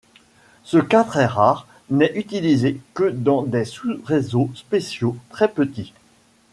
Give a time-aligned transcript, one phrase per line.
[0.63, 5.93] Ce cas très rare n'est utilisé que dans des sous-réseaux spéciaux très petits.